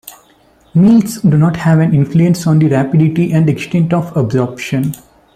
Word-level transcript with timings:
Meals 0.73 1.17
do 1.21 1.37
not 1.37 1.55
have 1.57 1.77
an 1.77 1.93
influence 1.93 2.47
on 2.47 2.57
the 2.57 2.67
rapidity 2.67 3.31
and 3.33 3.47
extent 3.47 3.93
of 3.93 4.17
absorption. 4.17 4.93